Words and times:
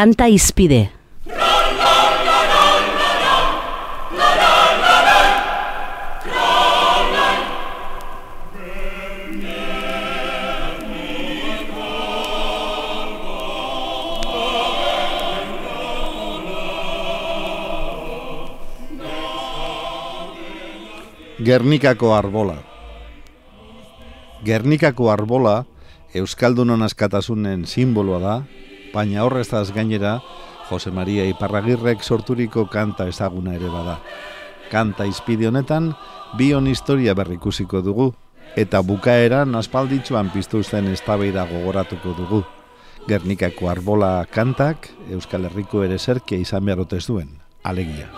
Kanta 0.00 0.24
izpide. 0.32 0.88
Gernikako 21.44 22.14
arbola. 22.16 22.56
Gernikako 24.48 25.10
arbola 25.12 25.66
Euskaldunon 26.14 26.88
askatasunen 26.88 27.66
simboloa 27.68 28.18
da, 28.24 28.34
baina 28.94 29.24
horrezaz 29.24 29.70
gainera 29.72 30.20
Jose 30.70 30.90
Maria 30.90 31.26
Iparragirrek 31.26 32.02
sorturiko 32.02 32.66
kanta 32.70 33.08
ezaguna 33.10 33.54
ere 33.58 33.70
bada. 33.70 33.98
Kanta 34.70 35.06
izpide 35.06 35.48
honetan, 35.48 35.90
bion 36.38 36.68
historia 36.70 37.14
berrikusiko 37.18 37.82
dugu, 37.82 38.12
eta 38.56 38.82
bukaeran 38.86 39.54
aspalditzuan 39.58 40.30
piztu 40.30 40.62
zen 40.62 40.92
eztabaida 40.94 41.46
gogoratuko 41.50 42.14
dugu. 42.18 42.44
Gernikako 43.08 43.70
arbola 43.70 44.26
kantak 44.30 44.90
Euskal 45.10 45.48
Herriko 45.48 45.82
ere 45.82 45.98
zerkia 45.98 46.38
izan 46.38 46.64
beharotez 46.64 47.06
duen, 47.08 47.32
alegia. 47.64 48.10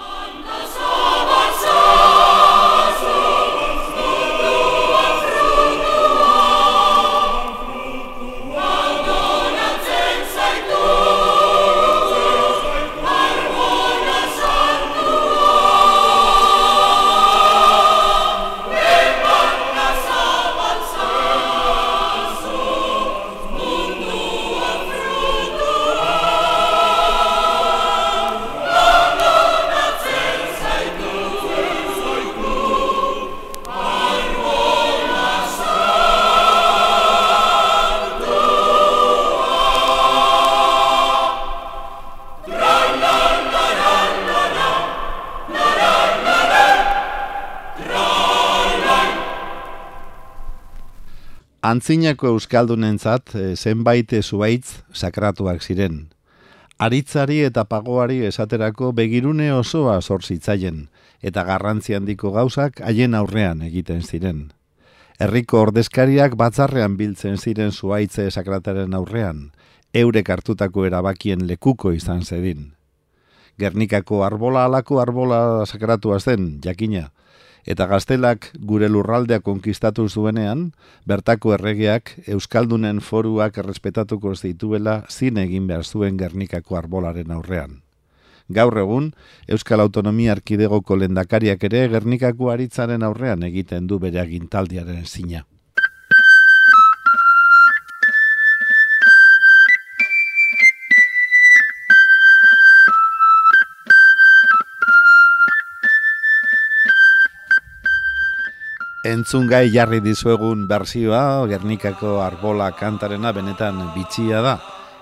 Antzinako 51.73 52.35
euskaldunentzat 52.35 53.31
e, 53.39 53.43
zenbait 53.57 54.11
zuaitz 54.21 54.83
sakratuak 54.93 55.63
ziren. 55.65 56.11
Aritzari 56.83 57.39
eta 57.47 57.63
pagoari 57.71 58.19
esaterako 58.29 58.91
begirune 58.99 59.47
osoa 59.55 59.95
zorzitzaien, 60.03 60.83
eta 61.23 61.45
garrantzi 61.49 61.97
handiko 61.97 62.33
gauzak 62.35 62.83
haien 62.85 63.17
aurrean 63.17 63.63
egiten 63.69 64.03
ziren. 64.03 64.43
Herriko 65.23 65.63
ordezkariak 65.69 66.37
batzarrean 66.37 66.99
biltzen 66.99 67.39
ziren 67.39 67.73
zuaitze 67.73 68.29
sakrataren 68.31 68.93
aurrean, 68.99 69.47
eurek 69.95 70.29
hartutako 70.35 70.85
erabakien 70.91 71.47
lekuko 71.49 71.95
izan 71.97 72.27
zedin. 72.27 72.73
Gernikako 73.57 74.25
arbola 74.27 74.67
alako 74.69 75.01
arbola 75.01 75.65
sakratu 75.65 76.19
zen, 76.19 76.59
jakina, 76.65 77.13
eta 77.67 77.87
gaztelak 77.87 78.51
gure 78.59 78.89
lurraldea 78.89 79.41
konkistatu 79.41 80.09
zuenean, 80.09 80.73
bertako 81.07 81.55
erregeak 81.55 82.17
Euskaldunen 82.27 83.01
foruak 83.01 83.59
errespetatuko 83.63 84.35
zituela 84.35 85.03
zine 85.11 85.47
egin 85.49 85.67
behar 85.71 85.85
zuen 85.85 86.19
Gernikako 86.19 86.77
arbolaren 86.77 87.31
aurrean. 87.31 87.81
Gaur 88.53 88.77
egun, 88.79 89.13
Euskal 89.49 89.81
Autonomia 89.81 90.33
Arkidegoko 90.33 90.97
lendakariak 90.99 91.65
ere 91.71 91.87
Gernikako 91.89 92.51
aritzaren 92.51 93.03
aurrean 93.03 93.43
egiten 93.49 93.87
du 93.87 93.99
bere 94.03 94.21
agintaldiaren 94.21 95.07
zina. 95.07 95.47
Entzun 109.03 109.49
gai 109.51 109.67
jarri 109.75 109.99
dizuegun 109.99 110.69
berzioa, 110.71 111.43
Gernikako 111.51 112.21
arbola 112.23 112.69
kantarena 112.79 113.33
benetan 113.35 113.81
bitxia 113.97 114.39
da. 114.45 114.61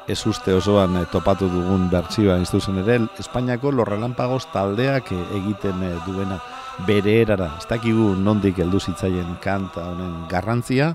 Ez 0.09 0.25
uste 0.27 0.55
osoan 0.56 0.97
topatu 1.12 1.50
dugun 1.53 1.91
berzioa 1.93 2.38
instuzen 2.41 2.78
ere, 2.81 2.97
Espainiako 3.21 3.75
lorrelampagos 3.77 4.47
taldeak 4.55 5.12
egiten 5.12 5.84
duena 6.06 6.41
bere 6.88 7.19
erara. 7.27 7.50
Ez 7.61 7.69
dakigu 7.69 8.15
nondik 8.16 8.59
heldu 8.65 8.81
zitzaien 8.81 9.37
kanta 9.44 9.84
honen 9.93 10.25
garrantzia, 10.32 10.94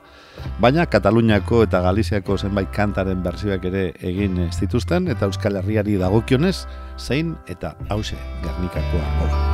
baina 0.60 0.88
Kataluniako 0.90 1.62
eta 1.70 1.86
Galiziako 1.86 2.40
zenbait 2.42 2.74
kantaren 2.74 3.22
berzioak 3.22 3.70
ere 3.70 3.92
egin 4.02 4.50
zituzten, 4.50 5.14
eta 5.14 5.30
Euskal 5.30 5.62
Herriari 5.62 6.02
dagokionez, 6.02 6.66
zein 6.98 7.36
eta 7.46 7.76
hause 7.88 8.18
Gernikako 8.42 9.06
arbola. 9.06 9.46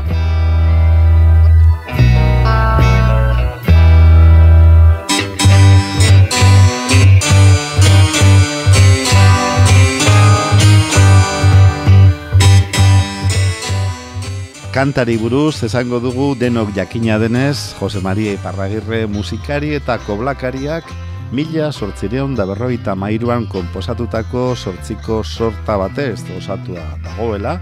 Kantari 14.81 15.13
buruz 15.21 15.61
esango 15.61 15.99
dugu 16.01 16.31
denok 16.33 16.71
jakina 16.73 17.19
denez, 17.21 17.75
Jose 17.77 17.99
Maria 18.01 18.31
Iparragirre 18.33 19.03
musikari 19.05 19.75
eta 19.77 19.99
koblakariak 20.07 20.89
mila 21.37 21.67
sortzireon 21.69 22.33
da 22.33 22.47
berroita 22.49 22.95
mairuan 22.97 23.45
komposatutako 23.45 24.55
sortziko 24.55 25.21
sorta 25.21 25.77
batez 25.77 26.25
osatua 26.33 26.87
dagoela, 27.05 27.59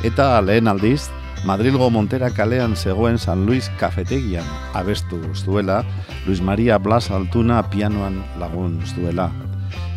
eta 0.00 0.40
lehen 0.40 0.72
aldiz, 0.72 1.10
Madrilgo 1.44 1.90
Montera 1.92 2.32
kalean 2.32 2.72
zegoen 2.72 3.20
San 3.20 3.44
Luis 3.44 3.68
kafetegian 3.76 4.48
abestu 4.72 5.20
zuela, 5.36 5.82
Luis 6.24 6.40
Maria 6.40 6.78
Blas 6.78 7.10
Altuna 7.10 7.66
pianoan 7.68 8.22
lagun 8.40 8.80
zuela. 8.94 9.28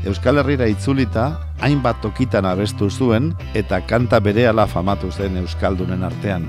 Euskal 0.06 0.38
Herrira 0.38 0.68
itzulita, 0.70 1.24
hainbat 1.66 1.98
tokitan 2.04 2.46
abestu 2.46 2.92
zuen 2.94 3.32
eta 3.58 3.80
kanta 3.90 4.20
berehala 4.22 4.68
famatu 4.70 5.10
zen 5.10 5.40
Euskaldunen 5.42 6.04
artean, 6.06 6.46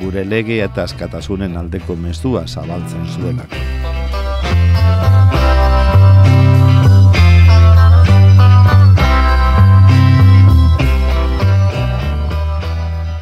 gure 0.00 0.22
lege 0.24 0.56
eta 0.64 0.86
askatasunen 0.88 1.58
aldeko 1.60 1.98
mezua 2.00 2.46
zabaltzen 2.48 3.04
zuenak. 3.12 3.52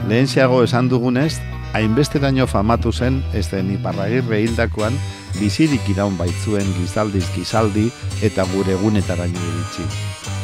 Lehenxiago 0.07 0.63
esan 0.63 0.93
dugunez, 0.93 1.41
hainbeste 1.73 2.19
daño 2.19 2.47
famatu 2.47 2.93
zen 2.93 3.23
ez 3.33 3.51
den 3.51 3.71
iparragirre 3.73 4.43
hildakoan 4.43 4.97
bizirik 5.39 5.89
iraun 5.89 6.19
baitzuen 6.19 6.69
gizaldiz 6.77 7.25
gizaldi 7.35 7.91
eta 8.23 8.45
gure 8.53 8.75
egunetaraino 8.77 9.41
iritsi. 9.41 9.87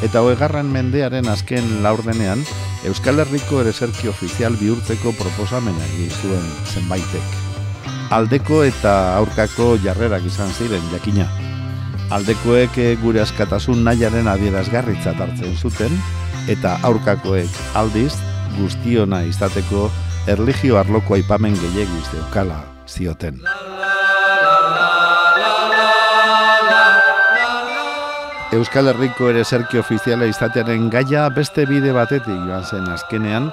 Eta 0.02 0.22
hoegarran 0.22 0.70
mendearen 0.72 1.28
azken 1.28 1.82
laurdenean, 1.82 2.44
Euskal 2.86 3.18
Herriko 3.18 3.60
ereserki 3.60 4.08
ofizial 4.08 4.56
bihurtzeko 4.56 5.12
proposamena 5.18 5.84
zuen 6.22 6.46
zenbaitek. 6.72 7.36
Aldeko 8.10 8.62
eta 8.64 9.16
aurkako 9.18 9.76
jarrerak 9.84 10.24
izan 10.24 10.50
ziren 10.54 10.84
jakina. 10.92 11.28
Aldekoek 12.10 12.78
gure 13.02 13.20
askatasun 13.20 13.84
nahiaren 13.84 14.28
adierazgarritzat 14.28 15.20
hartzen 15.20 15.56
zuten, 15.56 15.92
eta 16.48 16.78
aurkakoek 16.82 17.50
aldiz 17.74 18.14
guztiona 18.56 19.22
izateko 19.28 19.90
erligio 20.28 20.76
arloko 20.76 21.16
aipamen 21.16 21.54
gehiagiz 21.56 22.04
deukala 22.12 22.58
zioten. 22.86 23.40
Euskal 28.52 28.88
Herriko 28.92 29.28
ere 29.32 29.44
zerki 29.44 29.80
ofiziala 29.80 30.28
izatearen 30.28 30.88
gaia 30.92 31.26
beste 31.32 31.64
bide 31.68 31.92
batetik 31.96 32.44
joan 32.48 32.64
zen 32.64 32.88
azkenean 32.92 33.50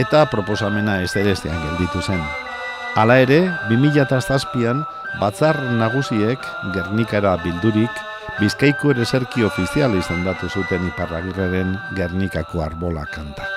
eta 0.00 0.24
proposamena 0.32 1.00
ez 1.02 1.14
ere 1.16 1.34
gelditu 1.34 2.02
zen. 2.02 2.20
Hala 2.94 3.18
ere, 3.18 3.40
2008an 3.68 4.84
batzar 5.20 5.60
nagusiek 5.80 6.38
Gernikara 6.74 7.36
bildurik 7.42 7.90
Bizkaiko 8.38 8.90
ere 8.90 9.04
zerki 9.04 9.44
ofizial 9.44 9.94
izan 9.94 10.24
datu 10.24 10.48
zuten 10.48 10.88
iparragirreren 10.88 11.76
Gernikako 11.94 12.64
arbola 12.64 13.06
kanta. 13.06 13.53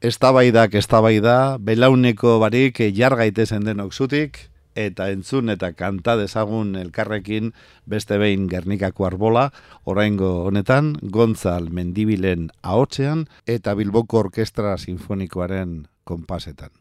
Eztabaidak 0.00 0.72
eztabaida, 0.80 1.58
belauneko 1.60 2.38
barik 2.40 2.78
jargaitezen 2.96 3.66
denok 3.68 3.92
zutik, 3.92 4.38
eta 4.72 5.10
entzun 5.12 5.52
eta 5.52 5.74
kanta 5.76 6.14
dezagun 6.16 6.72
elkarrekin 6.80 7.50
beste 7.84 8.16
behin 8.16 8.46
Gernikako 8.48 9.10
arbola, 9.10 9.50
oraingo 9.84 10.46
honetan 10.46 10.94
Gontzal 11.02 11.68
Mendibilen 11.68 12.48
ahotsean 12.62 13.26
eta 13.44 13.76
Bilboko 13.76 14.24
Orkestra 14.24 14.78
Sinfonikoaren 14.78 15.82
konpasetan. 16.08 16.72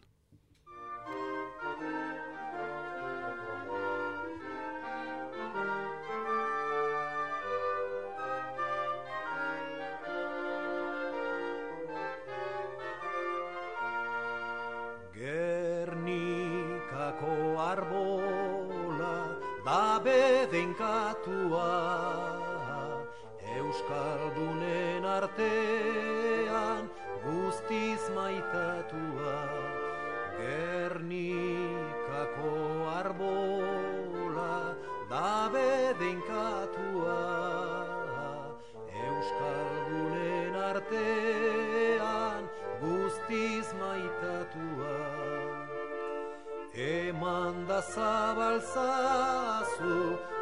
finkatua 20.60 21.72
Euskaldunen 23.56 25.06
artean 25.06 26.84
guztiz 27.24 28.04
maitatua 28.16 29.38
Gernikako 30.40 31.46
arbola 33.00 34.58
da 35.12 35.32
bedinkatua 35.54 37.22
Euskaldunen 39.06 40.54
artean 40.72 42.44
guztiz 42.82 43.68
maitatua. 43.80 44.98
Eman 46.76 47.56
da 47.68 47.80
zabalzazu 47.82 48.80